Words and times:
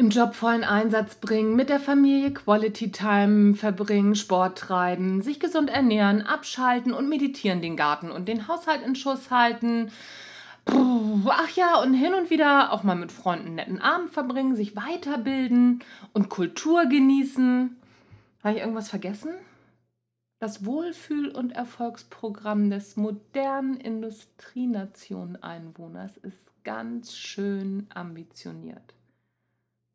Im 0.00 0.10
Job 0.10 0.36
vollen 0.36 0.62
Einsatz 0.62 1.16
bringen, 1.16 1.56
mit 1.56 1.70
der 1.70 1.80
Familie 1.80 2.32
Quality 2.32 2.92
Time 2.92 3.56
verbringen, 3.56 4.14
Sport 4.14 4.56
treiben, 4.56 5.22
sich 5.22 5.40
gesund 5.40 5.70
ernähren, 5.70 6.22
abschalten 6.22 6.92
und 6.92 7.08
meditieren, 7.08 7.60
den 7.60 7.76
Garten 7.76 8.12
und 8.12 8.28
den 8.28 8.46
Haushalt 8.46 8.86
in 8.86 8.94
Schuss 8.94 9.32
halten. 9.32 9.90
Ach 10.66 11.50
ja, 11.56 11.82
und 11.82 11.94
hin 11.94 12.14
und 12.14 12.30
wieder 12.30 12.72
auch 12.72 12.84
mal 12.84 12.94
mit 12.94 13.10
Freunden 13.10 13.46
einen 13.46 13.56
netten 13.56 13.80
Abend 13.80 14.12
verbringen, 14.12 14.54
sich 14.54 14.76
weiterbilden 14.76 15.82
und 16.12 16.28
Kultur 16.28 16.86
genießen. 16.86 17.76
Habe 18.44 18.54
ich 18.54 18.60
irgendwas 18.60 18.90
vergessen? 18.90 19.34
Das 20.38 20.64
Wohlfühl- 20.64 21.32
und 21.32 21.50
Erfolgsprogramm 21.50 22.70
des 22.70 22.96
modernen 22.96 23.76
Industrienation-Einwohners 23.76 26.18
ist 26.18 26.52
ganz 26.62 27.16
schön 27.16 27.88
ambitioniert. 27.92 28.94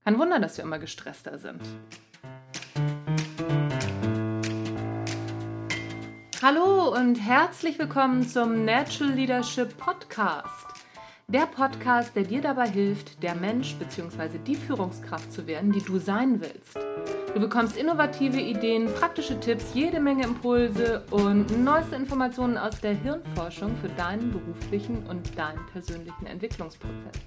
Kein 0.05 0.20
Wunder, 0.20 0.38
dass 0.38 0.57
wir 0.57 0.65
immer 0.65 0.79
gestresster 0.79 1.38
sind. 1.38 1.61
Hallo 6.41 6.94
und 6.94 7.16
herzlich 7.16 7.80
willkommen 7.80 8.27
zum 8.27 8.66
Natural 8.66 9.13
Leadership 9.13 9.77
Podcast. 9.77 10.67
Der 11.30 11.45
Podcast, 11.45 12.17
der 12.17 12.23
dir 12.23 12.41
dabei 12.41 12.67
hilft, 12.67 13.23
der 13.23 13.34
Mensch 13.34 13.75
bzw. 13.75 14.39
die 14.45 14.55
Führungskraft 14.55 15.31
zu 15.31 15.47
werden, 15.47 15.71
die 15.71 15.81
du 15.81 15.97
sein 15.99 16.41
willst. 16.41 16.77
Du 17.33 17.39
bekommst 17.39 17.77
innovative 17.77 18.41
Ideen, 18.41 18.94
praktische 18.94 19.39
Tipps, 19.39 19.73
jede 19.73 20.02
Menge 20.02 20.25
Impulse 20.25 21.05
und 21.11 21.63
neueste 21.63 21.95
Informationen 21.95 22.58
aus 22.58 22.81
der 22.81 22.94
Hirnforschung 22.94 23.73
für 23.77 23.88
deinen 23.88 24.33
beruflichen 24.33 25.08
und 25.08 25.38
deinen 25.38 25.66
persönlichen 25.67 26.25
Entwicklungsprozess. 26.25 27.22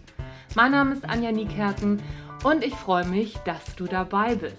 Mein 0.57 0.73
Name 0.73 0.95
ist 0.95 1.07
Anja 1.07 1.33
Niekerken 1.33 2.03
und 2.43 2.65
ich 2.65 2.75
freue 2.75 3.05
mich, 3.05 3.37
dass 3.45 3.77
du 3.77 3.85
dabei 3.85 4.37
bist. 4.37 4.57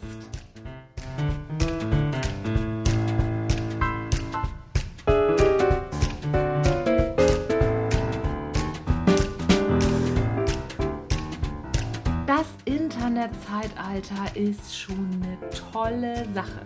Das 12.27 12.45
Internetzeitalter 12.65 14.35
ist 14.35 14.77
schon 14.77 15.09
eine 15.23 15.39
tolle 15.71 16.31
Sache. 16.31 16.61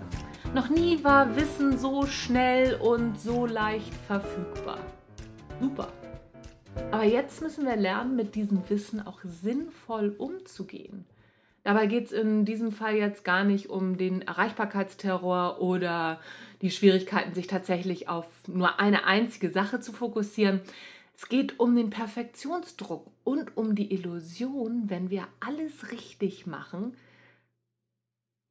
Noch 0.54 0.68
nie 0.68 1.02
war 1.06 1.38
Wissen 1.38 1.78
so 1.78 2.06
schnell 2.06 2.76
und 2.82 3.18
so 3.18 3.45
leicht 3.45 3.94
verfügbar. 4.08 4.80
Super. 5.62 5.88
Aber 6.91 7.03
jetzt 7.03 7.41
müssen 7.41 7.66
wir 7.66 7.75
lernen, 7.75 8.16
mit 8.16 8.36
diesem 8.36 8.69
Wissen 8.69 9.05
auch 9.05 9.19
sinnvoll 9.23 10.16
umzugehen. 10.17 11.05
Dabei 11.64 11.86
geht 11.86 12.05
es 12.05 12.11
in 12.11 12.44
diesem 12.45 12.72
Fall 12.72 12.95
jetzt 12.95 13.23
gar 13.23 13.44
nicht 13.44 13.69
um 13.69 13.97
den 13.97 14.23
Erreichbarkeitsterror 14.23 15.61
oder 15.61 16.19
die 16.61 16.72
Schwierigkeiten, 16.72 17.33
sich 17.33 17.47
tatsächlich 17.47 18.09
auf 18.09 18.25
nur 18.47 18.80
eine 18.80 19.05
einzige 19.05 19.49
Sache 19.49 19.80
zu 19.80 19.94
fokussieren. 19.94 20.61
Es 21.16 21.30
geht 21.30 21.59
um 21.59 21.75
den 21.75 21.92
Perfektionsdruck 21.92 23.05
und 23.23 23.55
um 23.55 23.75
die 23.75 23.94
Illusion, 23.94 24.89
wenn 24.89 25.11
wir 25.11 25.27
alles 25.39 25.92
richtig 25.92 26.47
machen, 26.47 26.95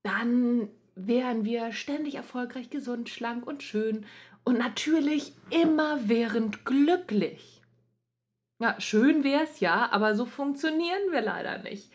dann 0.05 0.69
wären 0.95 1.45
wir 1.45 1.73
ständig 1.73 2.15
erfolgreich, 2.15 2.71
gesund, 2.71 3.09
schlank 3.09 3.47
und 3.47 3.63
schön 3.63 4.07
und 4.45 4.59
natürlich 4.59 5.33
immerwährend 5.51 6.65
glücklich. 6.65 7.60
Ja, 8.61 8.79
schön 8.79 9.25
wäre 9.25 9.45
es 9.45 9.61
ja, 9.61 9.91
aber 9.91 10.15
so 10.15 10.27
funktionieren 10.27 11.11
wir 11.11 11.23
leider 11.23 11.63
nicht. 11.63 11.91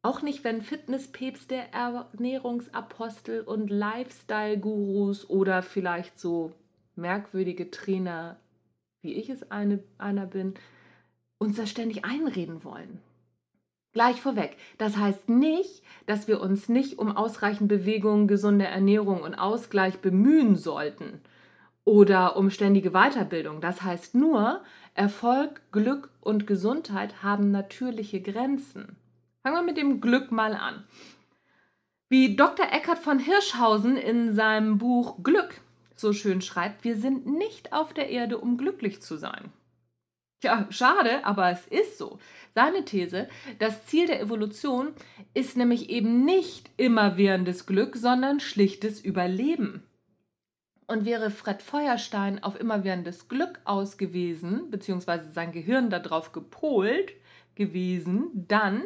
Auch 0.00 0.22
nicht, 0.22 0.42
wenn 0.42 0.62
Fitnesspäpste, 0.62 1.54
Ernährungsapostel 1.70 3.42
und 3.42 3.68
Lifestyle-Gurus 3.68 5.28
oder 5.28 5.62
vielleicht 5.62 6.18
so 6.18 6.52
merkwürdige 6.96 7.70
Trainer, 7.70 8.38
wie 9.02 9.12
ich 9.12 9.28
es 9.28 9.50
eine, 9.50 9.80
einer 9.98 10.24
bin, 10.24 10.54
uns 11.38 11.58
das 11.58 11.68
ständig 11.68 12.06
einreden 12.06 12.64
wollen. 12.64 13.02
Gleich 13.92 14.18
vorweg, 14.18 14.56
das 14.78 14.96
heißt 14.96 15.28
nicht, 15.28 15.82
dass 16.06 16.26
wir 16.26 16.40
uns 16.40 16.70
nicht 16.70 16.98
um 16.98 17.14
ausreichend 17.14 17.68
Bewegung, 17.68 18.28
gesunde 18.28 18.64
Ernährung 18.64 19.20
und 19.20 19.34
Ausgleich 19.34 19.98
bemühen 19.98 20.56
sollten 20.56 21.20
oder 21.84 22.36
um 22.36 22.50
ständige 22.50 22.90
Weiterbildung. 22.90 23.60
Das 23.60 23.82
heißt 23.82 24.14
nur, 24.14 24.62
Erfolg, 24.94 25.62
Glück 25.72 26.10
und 26.20 26.46
Gesundheit 26.46 27.22
haben 27.22 27.50
natürliche 27.50 28.20
Grenzen. 28.20 28.96
Fangen 29.42 29.56
wir 29.56 29.62
mit 29.62 29.76
dem 29.76 30.00
Glück 30.00 30.30
mal 30.30 30.54
an. 30.54 30.84
Wie 32.08 32.36
Dr. 32.36 32.66
Eckhard 32.70 32.98
von 32.98 33.18
Hirschhausen 33.18 33.96
in 33.96 34.34
seinem 34.34 34.78
Buch 34.78 35.22
Glück 35.22 35.60
so 36.02 36.12
schön 36.12 36.42
schreibt, 36.42 36.84
wir 36.84 36.96
sind 36.96 37.26
nicht 37.26 37.72
auf 37.72 37.94
der 37.94 38.10
Erde, 38.10 38.36
um 38.36 38.58
glücklich 38.58 39.00
zu 39.00 39.16
sein. 39.16 39.50
Tja, 40.40 40.66
schade, 40.70 41.24
aber 41.24 41.50
es 41.50 41.66
ist 41.68 41.96
so. 41.96 42.18
Seine 42.54 42.84
These, 42.84 43.28
das 43.60 43.86
Ziel 43.86 44.08
der 44.08 44.20
Evolution 44.20 44.88
ist 45.32 45.56
nämlich 45.56 45.88
eben 45.88 46.24
nicht 46.24 46.68
immerwährendes 46.76 47.64
Glück, 47.64 47.96
sondern 47.96 48.40
schlichtes 48.40 49.00
Überleben. 49.00 49.84
Und 50.86 51.04
wäre 51.04 51.30
Fred 51.30 51.62
Feuerstein 51.62 52.42
auf 52.42 52.58
immerwährendes 52.58 53.28
Glück 53.28 53.60
ausgewiesen, 53.64 54.70
beziehungsweise 54.70 55.30
sein 55.30 55.52
Gehirn 55.52 55.90
darauf 55.90 56.32
gepolt, 56.32 57.12
gewesen, 57.54 58.30
dann 58.48 58.82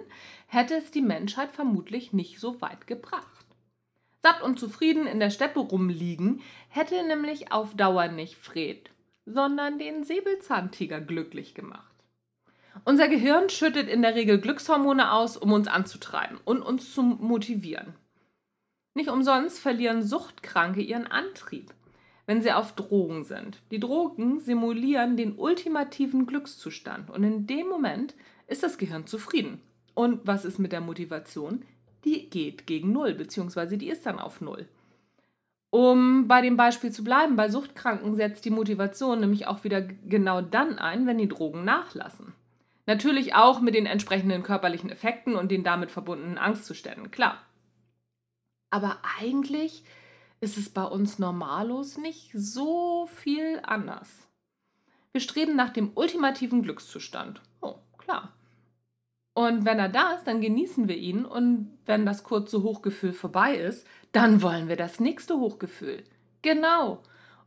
hätte 0.46 0.74
es 0.74 0.90
die 0.90 1.02
Menschheit 1.02 1.52
vermutlich 1.52 2.12
nicht 2.12 2.40
so 2.40 2.60
weit 2.60 2.86
gebracht. 2.86 3.46
Satt 4.22 4.42
und 4.42 4.58
zufrieden 4.58 5.06
in 5.06 5.20
der 5.20 5.30
Steppe 5.30 5.60
rumliegen, 5.60 6.42
hätte 6.68 7.00
nämlich 7.06 7.52
auf 7.52 7.76
Dauer 7.76 8.08
nicht 8.08 8.36
Fred, 8.36 8.90
sondern 9.24 9.78
den 9.78 10.04
Säbelzahntiger 10.04 11.00
glücklich 11.00 11.54
gemacht. 11.54 11.92
Unser 12.84 13.08
Gehirn 13.08 13.48
schüttet 13.48 13.88
in 13.88 14.02
der 14.02 14.14
Regel 14.14 14.40
Glückshormone 14.40 15.12
aus, 15.12 15.36
um 15.36 15.52
uns 15.52 15.68
anzutreiben 15.68 16.38
und 16.44 16.62
uns 16.62 16.92
zu 16.92 17.02
motivieren. 17.02 17.94
Nicht 18.94 19.10
umsonst 19.10 19.58
verlieren 19.58 20.02
Suchtkranke 20.02 20.80
ihren 20.80 21.06
Antrieb, 21.06 21.72
wenn 22.26 22.42
sie 22.42 22.52
auf 22.52 22.74
Drogen 22.74 23.24
sind. 23.24 23.62
Die 23.70 23.80
Drogen 23.80 24.40
simulieren 24.40 25.16
den 25.16 25.36
ultimativen 25.36 26.26
Glückszustand 26.26 27.10
und 27.10 27.24
in 27.24 27.46
dem 27.46 27.68
Moment 27.68 28.14
ist 28.46 28.62
das 28.62 28.78
Gehirn 28.78 29.06
zufrieden. 29.06 29.60
Und 29.94 30.26
was 30.26 30.44
ist 30.44 30.58
mit 30.58 30.72
der 30.72 30.80
Motivation? 30.80 31.62
Die 32.04 32.28
geht 32.28 32.66
gegen 32.66 32.92
Null, 32.92 33.14
beziehungsweise 33.14 33.78
die 33.78 33.88
ist 33.88 34.04
dann 34.06 34.18
auf 34.18 34.40
Null. 34.40 34.68
Um 35.70 36.28
bei 36.28 36.42
dem 36.42 36.56
Beispiel 36.56 36.92
zu 36.92 37.02
bleiben, 37.02 37.36
bei 37.36 37.48
Suchtkranken 37.48 38.14
setzt 38.14 38.44
die 38.44 38.50
Motivation 38.50 39.20
nämlich 39.20 39.46
auch 39.46 39.64
wieder 39.64 39.82
genau 39.82 40.40
dann 40.40 40.78
ein, 40.78 41.06
wenn 41.06 41.18
die 41.18 41.28
Drogen 41.28 41.64
nachlassen. 41.64 42.32
Natürlich 42.86 43.34
auch 43.34 43.60
mit 43.60 43.74
den 43.74 43.86
entsprechenden 43.86 44.42
körperlichen 44.44 44.90
Effekten 44.90 45.34
und 45.34 45.50
den 45.50 45.64
damit 45.64 45.90
verbundenen 45.90 46.38
Angstzuständen, 46.38 47.10
klar. 47.10 47.38
Aber 48.70 48.98
eigentlich 49.20 49.82
ist 50.40 50.58
es 50.58 50.68
bei 50.70 50.84
uns 50.84 51.18
normalos 51.18 51.98
nicht 51.98 52.30
so 52.34 53.06
viel 53.06 53.60
anders. 53.62 54.28
Wir 55.12 55.20
streben 55.20 55.56
nach 55.56 55.70
dem 55.70 55.92
ultimativen 55.94 56.62
Glückszustand. 56.62 57.40
Oh, 57.60 57.76
klar. 57.96 58.32
Und 59.32 59.64
wenn 59.64 59.78
er 59.78 59.88
da 59.88 60.12
ist, 60.12 60.24
dann 60.24 60.40
genießen 60.40 60.88
wir 60.88 60.96
ihn. 60.96 61.24
Und 61.24 61.78
wenn 61.84 62.06
das 62.06 62.22
kurze 62.22 62.62
Hochgefühl 62.62 63.12
vorbei 63.12 63.56
ist, 63.56 63.86
dann 64.12 64.42
wollen 64.42 64.68
wir 64.68 64.76
das 64.76 65.00
nächste 65.00 65.38
Hochgefühl. 65.38 66.04
Genau. 66.42 67.02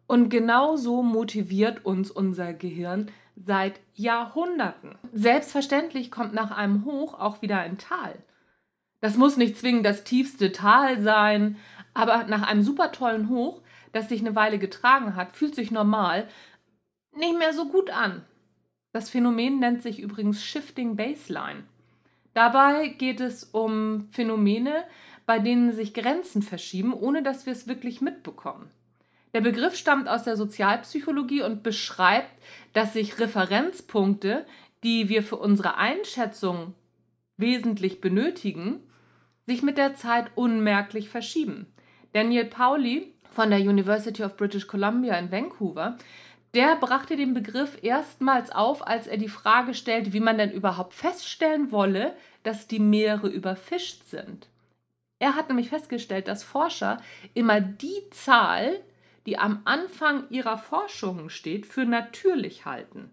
Und 0.08 0.30
genau 0.30 0.76
so 0.76 1.04
motiviert 1.04 1.86
uns 1.86 2.12
unser 2.12 2.54
Gehirn 2.54 3.12
seit 3.36 3.80
Jahrhunderten. 3.94 4.98
Selbstverständlich 5.14 6.12
kommt 6.12 6.34
nach 6.34 6.52
einem 6.52 6.86
Hoch 6.86 7.14
auch 7.14 7.42
wieder 7.42 7.60
ein 7.60 7.78
Tal. 7.78 8.16
Das 9.02 9.16
muss 9.16 9.38
nicht 9.38 9.58
zwingend 9.58 9.86
das 9.86 10.04
tiefste 10.04 10.52
Tal 10.52 11.02
sein, 11.02 11.58
aber 11.94 12.26
nach 12.26 12.48
einem 12.48 12.64
super 12.64 12.92
tollen 12.92 13.30
Hoch, 13.30 13.62
das 13.92 14.10
sich 14.10 14.22
eine 14.22 14.36
Weile 14.36 14.60
getragen 14.60 15.16
hat, 15.16 15.36
fühlt 15.36 15.56
sich 15.56 15.72
normal 15.72 16.28
nicht 17.16 17.38
mehr 17.38 17.54
so 17.54 17.68
gut 17.68 17.90
an. 17.90 18.24
Das 18.92 19.10
Phänomen 19.10 19.60
nennt 19.60 19.82
sich 19.82 20.00
übrigens 20.00 20.44
Shifting 20.44 20.96
Baseline. 20.96 21.64
Dabei 22.34 22.90
geht 22.90 23.20
es 23.20 23.44
um 23.44 24.08
Phänomene, 24.12 24.84
bei 25.26 25.40
denen 25.40 25.74
sich 25.74 25.94
Grenzen 25.94 26.42
verschieben, 26.42 26.94
ohne 26.94 27.22
dass 27.22 27.46
wir 27.46 27.54
es 27.54 27.68
wirklich 27.68 28.02
mitbekommen. 28.02 28.72
Der 29.34 29.42
Begriff 29.42 29.76
stammt 29.76 30.08
aus 30.08 30.24
der 30.24 30.38
Sozialpsychologie 30.38 31.44
und 31.44 31.62
beschreibt, 31.62 32.32
dass 32.74 32.94
sich 32.94 33.20
Referenzpunkte, 33.20 34.46
die 34.84 35.10
wir 35.10 35.22
für 35.22 35.36
unsere 35.36 35.78
Einschätzung 35.78 36.74
wesentlich 37.38 38.02
benötigen, 38.02 38.80
sich 39.46 39.62
mit 39.62 39.78
der 39.78 39.96
Zeit 39.96 40.32
unmerklich 40.36 41.10
verschieben. 41.10 41.68
Daniel 42.14 42.46
Pauli 42.46 43.14
von 43.32 43.50
der 43.50 43.60
University 43.60 44.24
of 44.24 44.36
British 44.38 44.68
Columbia 44.68 45.16
in 45.18 45.32
Vancouver 45.32 45.98
der 46.56 46.76
brachte 46.78 47.16
den 47.16 47.34
Begriff 47.34 47.78
erstmals 47.84 48.52
auf, 48.52 48.86
als 48.86 49.06
er 49.06 49.18
die 49.18 49.30
Frage 49.30 49.76
stellte, 49.76 50.14
wie 50.14 50.20
man 50.20 50.38
denn 50.38 50.52
überhaupt 50.52 50.94
feststellen 50.94 51.72
wolle, 51.72 52.16
dass 52.44 52.68
die 52.68 52.80
Meere 52.80 53.28
überfischt 53.28 54.06
sind. 54.06 54.48
Er 55.20 55.36
hat 55.36 55.50
nämlich 55.50 55.70
festgestellt, 55.70 56.28
dass 56.28 56.44
Forscher 56.44 57.02
immer 57.34 57.62
die 57.62 58.10
Zahl, 58.12 58.80
die 59.26 59.38
am 59.38 59.62
Anfang 59.66 60.28
ihrer 60.30 60.58
Forschungen 60.58 61.30
steht, 61.30 61.66
für 61.66 61.86
natürlich 61.86 62.66
halten. 62.66 63.12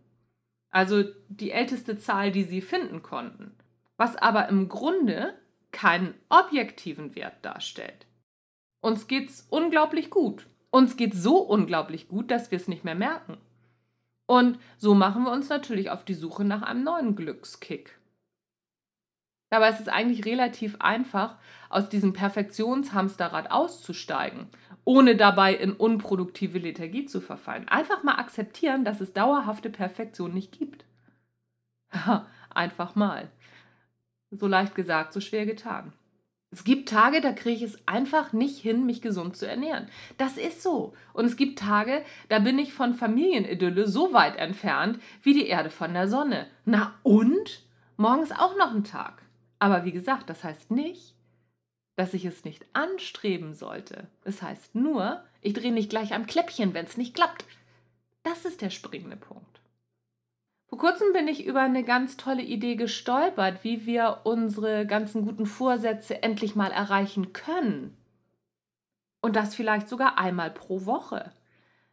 Also 0.70 1.04
die 1.28 1.50
älteste 1.50 1.98
Zahl, 1.98 2.32
die 2.32 2.44
sie 2.44 2.62
finden 2.62 3.02
konnten. 3.02 3.54
Was 3.98 4.16
aber 4.16 4.48
im 4.48 4.68
Grunde 4.68 5.34
keinen 5.72 6.14
objektiven 6.28 7.14
Wert 7.16 7.34
darstellt. 7.42 8.06
Uns 8.80 9.06
geht's 9.06 9.46
unglaublich 9.50 10.10
gut. 10.10 10.46
Uns 10.70 10.96
geht 10.96 11.14
so 11.14 11.38
unglaublich 11.38 12.08
gut, 12.08 12.30
dass 12.30 12.50
wir 12.50 12.56
es 12.56 12.68
nicht 12.68 12.84
mehr 12.84 12.94
merken. 12.94 13.38
Und 14.26 14.58
so 14.76 14.94
machen 14.94 15.22
wir 15.22 15.32
uns 15.32 15.48
natürlich 15.48 15.90
auf 15.90 16.04
die 16.04 16.14
Suche 16.14 16.44
nach 16.44 16.62
einem 16.62 16.84
neuen 16.84 17.16
Glückskick. 17.16 17.98
Dabei 19.48 19.68
ist 19.68 19.80
es 19.80 19.88
eigentlich 19.88 20.24
relativ 20.24 20.76
einfach, 20.80 21.38
aus 21.70 21.88
diesem 21.88 22.12
Perfektionshamsterrad 22.12 23.50
auszusteigen, 23.52 24.48
ohne 24.84 25.16
dabei 25.16 25.54
in 25.54 25.72
unproduktive 25.72 26.58
Lethargie 26.58 27.06
zu 27.06 27.20
verfallen. 27.20 27.68
Einfach 27.68 28.02
mal 28.02 28.16
akzeptieren, 28.16 28.84
dass 28.84 29.00
es 29.00 29.12
dauerhafte 29.12 29.70
Perfektion 29.70 30.34
nicht 30.34 30.58
gibt. 30.58 30.84
Einfach 32.50 32.96
mal. 32.96 33.30
So 34.30 34.48
leicht 34.48 34.74
gesagt, 34.74 35.12
so 35.12 35.20
schwer 35.20 35.46
getan. 35.46 35.92
Es 36.56 36.64
gibt 36.64 36.88
Tage, 36.88 37.20
da 37.20 37.32
kriege 37.32 37.66
ich 37.66 37.74
es 37.74 37.86
einfach 37.86 38.32
nicht 38.32 38.56
hin, 38.56 38.86
mich 38.86 39.02
gesund 39.02 39.36
zu 39.36 39.46
ernähren. 39.46 39.88
Das 40.16 40.38
ist 40.38 40.62
so. 40.62 40.94
Und 41.12 41.26
es 41.26 41.36
gibt 41.36 41.58
Tage, 41.58 42.02
da 42.30 42.38
bin 42.38 42.58
ich 42.58 42.72
von 42.72 42.94
Familienidylle 42.94 43.86
so 43.86 44.14
weit 44.14 44.36
entfernt 44.36 44.98
wie 45.22 45.34
die 45.34 45.48
Erde 45.48 45.68
von 45.68 45.92
der 45.92 46.08
Sonne. 46.08 46.46
Na 46.64 46.94
und? 47.02 47.62
Morgen 47.98 48.22
ist 48.22 48.34
auch 48.34 48.56
noch 48.56 48.74
ein 48.74 48.84
Tag. 48.84 49.20
Aber 49.58 49.84
wie 49.84 49.92
gesagt, 49.92 50.30
das 50.30 50.44
heißt 50.44 50.70
nicht, 50.70 51.14
dass 51.94 52.14
ich 52.14 52.24
es 52.24 52.46
nicht 52.46 52.64
anstreben 52.72 53.52
sollte. 53.52 54.08
Es 54.24 54.40
heißt 54.40 54.74
nur, 54.74 55.22
ich 55.42 55.52
drehe 55.52 55.72
nicht 55.72 55.90
gleich 55.90 56.14
am 56.14 56.24
Kläppchen, 56.24 56.72
wenn 56.72 56.86
es 56.86 56.96
nicht 56.96 57.14
klappt. 57.14 57.44
Das 58.22 58.46
ist 58.46 58.62
der 58.62 58.70
springende 58.70 59.18
Punkt. 59.18 59.55
Vor 60.68 60.78
kurzem 60.78 61.12
bin 61.12 61.28
ich 61.28 61.46
über 61.46 61.60
eine 61.60 61.84
ganz 61.84 62.16
tolle 62.16 62.42
Idee 62.42 62.74
gestolpert, 62.74 63.62
wie 63.62 63.86
wir 63.86 64.22
unsere 64.24 64.84
ganzen 64.84 65.24
guten 65.24 65.46
Vorsätze 65.46 66.22
endlich 66.22 66.56
mal 66.56 66.72
erreichen 66.72 67.32
können. 67.32 67.96
Und 69.22 69.36
das 69.36 69.54
vielleicht 69.54 69.88
sogar 69.88 70.18
einmal 70.18 70.50
pro 70.50 70.84
Woche. 70.84 71.32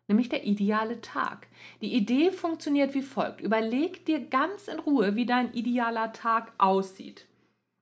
Nämlich 0.08 0.28
der 0.28 0.46
ideale 0.46 1.02
Tag. 1.02 1.48
Die 1.82 1.94
Idee 1.94 2.32
funktioniert 2.32 2.94
wie 2.94 3.04
folgt. 3.04 3.42
Überleg 3.42 4.06
dir 4.06 4.20
ganz 4.20 4.68
in 4.68 4.80
Ruhe, 4.80 5.16
wie 5.16 5.26
dein 5.26 5.54
idealer 5.54 6.12
Tag 6.12 6.52
aussieht. 6.58 7.26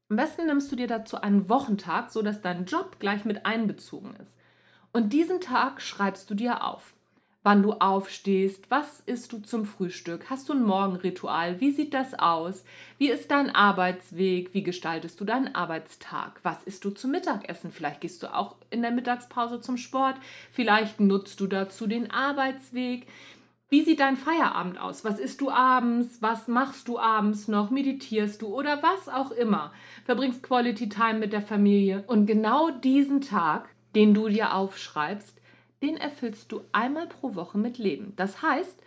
Am 0.10 0.18
besten 0.18 0.46
nimmst 0.46 0.72
du 0.72 0.76
dir 0.76 0.88
dazu 0.88 1.22
einen 1.22 1.50
Wochentag, 1.50 2.12
sodass 2.12 2.42
dein 2.42 2.66
Job 2.66 3.00
gleich 3.00 3.24
mit 3.24 3.46
einbezogen 3.46 4.14
ist. 4.18 4.38
Und 4.92 5.14
diesen 5.14 5.40
Tag 5.40 5.82
schreibst 5.82 6.30
du 6.30 6.36
dir 6.36 6.66
auf 6.66 6.96
wann 7.44 7.64
du 7.64 7.74
aufstehst, 7.74 8.70
was 8.70 9.00
isst 9.02 9.34
du 9.34 9.40
zum 9.40 9.66
Frühstück, 9.66 10.30
hast 10.30 10.50
du 10.50 10.54
ein 10.54 10.64
Morgenritual, 10.64 11.60
wie 11.60 11.72
sieht 11.72 11.94
das 11.94 12.14
aus, 12.14 12.64
wie 12.98 13.10
ist 13.10 13.32
dein 13.32 13.50
Arbeitsweg, 13.50 14.54
wie 14.54 14.64
gestaltest 14.64 15.20
du 15.20 15.26
deinen 15.26 15.56
Arbeitstag, 15.56 16.40
was 16.44 16.64
isst 16.64 16.86
du 16.86 16.92
zum 16.92 17.12
Mittagessen, 17.12 17.72
vielleicht 17.72 18.02
gehst 18.02 18.22
du 18.22 18.34
auch 18.34 18.56
in 18.70 18.84
der 18.84 18.92
Mittagspause 18.92 19.60
zum 19.60 19.78
Sport, 19.78 20.18
vielleicht 20.52 21.00
nutzt 21.00 21.40
du 21.40 21.48
dazu 21.48 21.88
den 21.88 22.12
Arbeitsweg. 22.12 23.08
Wie 23.70 23.84
sieht 23.84 24.02
dein 24.02 24.18
Feierabend 24.18 24.82
aus? 24.82 25.06
Was 25.06 25.18
isst 25.18 25.40
du 25.40 25.50
abends? 25.50 26.22
Was 26.22 26.50
machst 26.50 26.90
du 26.90 27.00
abends 27.00 27.48
noch? 27.48 27.70
Meditierst 27.70 28.42
du 28.42 28.48
oder 28.48 28.84
was 28.84 29.08
auch 29.08 29.32
immer? 29.32 29.72
Verbringst 30.04 30.44
Quality 30.44 30.90
Time 30.90 31.20
mit 31.20 31.32
der 31.32 31.42
Familie. 31.42 32.04
Und 32.08 32.26
genau 32.26 32.70
diesen 32.70 33.22
Tag, 33.22 33.70
den 33.96 34.14
du 34.14 34.28
dir 34.28 34.54
aufschreibst, 34.56 35.41
den 35.82 35.98
erfüllst 35.98 36.52
du 36.52 36.62
einmal 36.72 37.08
pro 37.08 37.36
Woche 37.36 37.58
mit 37.58 37.78
Leben. 37.78 38.14
Das 38.16 38.42
heißt, 38.42 38.82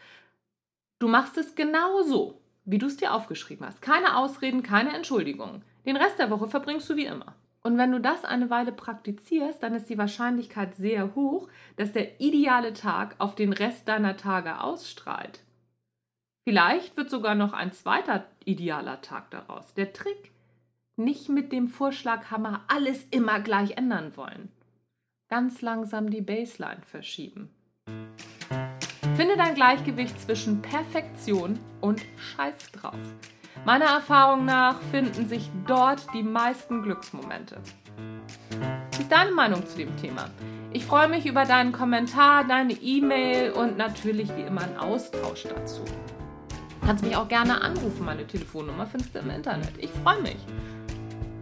du 0.98 1.08
machst 1.08 1.36
es 1.36 1.54
genau 1.54 2.02
so, 2.02 2.40
wie 2.64 2.78
du 2.78 2.86
es 2.86 2.96
dir 2.96 3.12
aufgeschrieben 3.12 3.66
hast. 3.66 3.82
Keine 3.82 4.16
Ausreden, 4.16 4.62
keine 4.62 4.94
Entschuldigungen. 4.94 5.62
Den 5.86 5.96
Rest 5.96 6.18
der 6.18 6.30
Woche 6.30 6.48
verbringst 6.48 6.88
du 6.88 6.96
wie 6.96 7.06
immer. 7.06 7.34
Und 7.62 7.78
wenn 7.78 7.92
du 7.92 8.00
das 8.00 8.24
eine 8.24 8.50
Weile 8.50 8.72
praktizierst, 8.72 9.62
dann 9.62 9.74
ist 9.74 9.88
die 9.88 9.98
Wahrscheinlichkeit 9.98 10.76
sehr 10.76 11.14
hoch, 11.14 11.48
dass 11.76 11.92
der 11.92 12.20
ideale 12.20 12.74
Tag 12.74 13.16
auf 13.18 13.34
den 13.34 13.52
Rest 13.52 13.88
deiner 13.88 14.16
Tage 14.16 14.60
ausstrahlt. 14.60 15.40
Vielleicht 16.46 16.96
wird 16.98 17.08
sogar 17.08 17.34
noch 17.34 17.54
ein 17.54 17.72
zweiter 17.72 18.26
idealer 18.44 19.00
Tag 19.00 19.30
daraus. 19.30 19.72
Der 19.74 19.94
Trick, 19.94 20.32
nicht 20.96 21.30
mit 21.30 21.52
dem 21.52 21.68
Vorschlaghammer 21.68 22.64
alles 22.68 23.04
immer 23.10 23.40
gleich 23.40 23.78
ändern 23.78 24.14
wollen 24.16 24.50
ganz 25.28 25.62
langsam 25.62 26.10
die 26.10 26.20
Baseline 26.20 26.82
verschieben. 26.82 27.50
Finde 29.16 29.36
dein 29.36 29.54
Gleichgewicht 29.54 30.20
zwischen 30.20 30.60
Perfektion 30.60 31.58
und 31.80 32.02
Scheiß 32.16 32.72
drauf. 32.72 32.98
Meiner 33.64 33.86
Erfahrung 33.86 34.44
nach 34.44 34.80
finden 34.90 35.28
sich 35.28 35.50
dort 35.66 36.06
die 36.12 36.22
meisten 36.22 36.82
Glücksmomente. 36.82 37.60
Wie 38.96 39.02
ist 39.02 39.12
deine 39.12 39.30
Meinung 39.30 39.66
zu 39.66 39.76
dem 39.76 39.96
Thema? 39.96 40.30
Ich 40.72 40.84
freue 40.84 41.08
mich 41.08 41.26
über 41.26 41.44
deinen 41.44 41.72
Kommentar, 41.72 42.44
deine 42.44 42.72
E-Mail 42.72 43.52
und 43.52 43.78
natürlich 43.78 44.28
wie 44.36 44.42
immer 44.42 44.62
einen 44.62 44.76
Austausch 44.76 45.44
dazu. 45.44 45.84
Du 46.80 46.86
kannst 46.86 47.04
mich 47.04 47.16
auch 47.16 47.28
gerne 47.28 47.62
anrufen, 47.62 48.04
meine 48.04 48.26
Telefonnummer 48.26 48.86
findest 48.86 49.14
du 49.14 49.20
im 49.20 49.30
Internet. 49.30 49.72
Ich 49.78 49.90
freue 49.90 50.20
mich. 50.20 50.36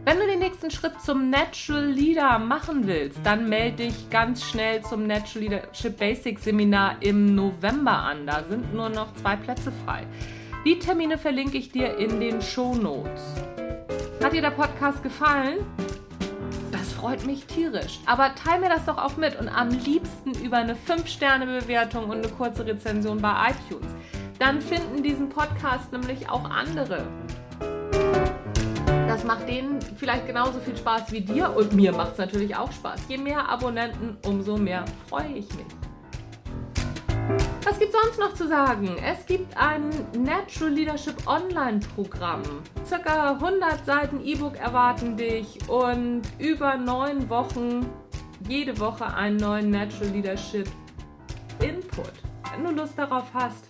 Wenn 0.05 0.19
du 0.19 0.27
den 0.27 0.41
nächsten 0.41 0.69
Schritt 0.73 1.01
zum 1.01 1.31
Natural 1.31 1.85
Leader 1.85 2.41
machen 2.41 2.89
willst, 2.89 3.21
dann 3.23 3.49
melde 3.49 3.85
dich 3.85 4.11
ganz 4.11 4.43
schnell 4.43 4.83
zum 4.83 5.07
Natural 5.07 5.47
Leadership 5.47 5.97
Basics 5.97 6.43
Seminar 6.43 6.97
im 6.99 7.37
November 7.37 7.93
an. 7.93 8.27
Da 8.27 8.43
sind 8.43 8.75
nur 8.75 8.89
noch 8.89 9.15
zwei 9.15 9.37
Plätze 9.37 9.71
frei. 9.85 10.05
Die 10.65 10.81
Termine 10.81 11.19
verlinke 11.19 11.57
ich 11.57 11.71
dir 11.71 11.99
in 11.99 12.19
den 12.19 12.43
Show 12.43 12.75
Notes. 12.75 13.23
Hat 14.21 14.33
dir 14.33 14.43
der 14.43 14.51
Podcast 14.51 15.05
gefallen? 15.05 15.59
Das 16.73 16.93
freut 16.95 17.25
mich 17.25 17.47
tierisch. 17.47 18.01
Aber 18.05 18.35
teile 18.35 18.63
mir 18.63 18.71
das 18.71 18.87
doch 18.87 18.99
auch 18.99 19.17
mit 19.17 19.39
und 19.39 19.49
am 19.49 19.69
liebsten 19.69 20.33
über 20.45 20.57
eine 20.57 20.75
5-Sterne-Bewertung 20.75 22.07
und 22.07 22.19
eine 22.19 22.29
kurze 22.29 22.67
Rezension 22.67 23.23
bei 23.23 23.51
iTunes. 23.51 23.93
Dann 24.41 24.61
finden 24.61 25.05
diesen 25.05 25.29
Podcast 25.29 25.93
nämlich 25.93 26.29
auch 26.29 26.51
andere. 26.51 27.07
Das 29.13 29.25
macht 29.25 29.47
denen 29.47 29.79
vielleicht 29.99 30.27
genauso 30.27 30.59
viel 30.59 30.75
Spaß 30.75 31.13
wie 31.13 31.21
dir 31.21 31.55
und 31.55 31.75
mir 31.75 31.93
macht 31.93 32.13
es 32.13 32.19
natürlich 32.19 32.57
auch 32.57 32.73
Spaß. 32.73 33.03
Je 33.11 33.19
mehr 33.19 33.47
Abonnenten, 33.47 34.17
umso 34.27 34.57
mehr 34.57 34.87
freue 35.07 35.35
ich 35.35 35.55
mich. 35.55 35.67
Was 37.63 37.79
gibt 37.79 37.93
sonst 37.93 38.19
noch 38.19 38.33
zu 38.33 38.49
sagen? 38.49 38.97
Es 39.05 39.27
gibt 39.27 39.55
ein 39.55 39.91
Natural 40.17 40.73
Leadership 40.73 41.27
Online 41.27 41.81
Programm. 41.95 42.41
Circa 42.87 43.33
100 43.33 43.85
Seiten 43.85 44.25
E-Book 44.25 44.57
erwarten 44.57 45.15
dich 45.19 45.59
und 45.69 46.23
über 46.39 46.79
neun 46.79 47.29
Wochen, 47.29 47.85
jede 48.49 48.81
Woche 48.81 49.13
einen 49.15 49.37
neuen 49.37 49.69
Natural 49.69 50.09
Leadership 50.09 50.71
Input. 51.61 52.13
Wenn 52.51 52.65
du 52.65 52.71
Lust 52.71 52.97
darauf 52.97 53.27
hast, 53.35 53.67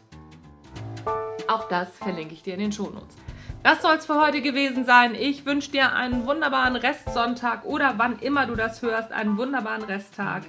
auch 1.48 1.66
das 1.66 1.88
verlinke 1.96 2.32
ich 2.32 2.44
dir 2.44 2.54
in 2.54 2.60
den 2.60 2.70
Shownotes. 2.70 3.16
Das 3.62 3.80
soll 3.80 3.94
es 3.94 4.06
für 4.06 4.20
heute 4.20 4.42
gewesen 4.42 4.84
sein. 4.84 5.14
Ich 5.14 5.46
wünsche 5.46 5.70
dir 5.70 5.92
einen 5.94 6.26
wunderbaren 6.26 6.74
Restsonntag 6.74 7.64
oder 7.64 7.94
wann 7.96 8.18
immer 8.18 8.46
du 8.46 8.56
das 8.56 8.82
hörst, 8.82 9.12
einen 9.12 9.36
wunderbaren 9.36 9.84
Resttag. 9.84 10.42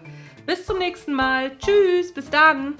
Bis 0.47 0.65
zum 0.65 0.79
nächsten 0.79 1.13
Mal. 1.13 1.51
Tschüss, 1.59 2.11
bis 2.11 2.29
dann. 2.31 2.75